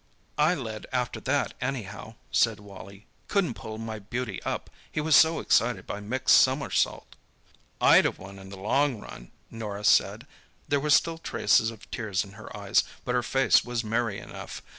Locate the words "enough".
14.17-14.63